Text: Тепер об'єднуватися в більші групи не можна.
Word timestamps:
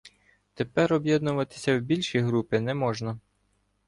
Тепер 0.53 0.93
об'єднуватися 0.93 1.77
в 1.77 1.81
більші 1.81 2.19
групи 2.19 2.59
не 2.59 2.73
можна. 2.73 3.19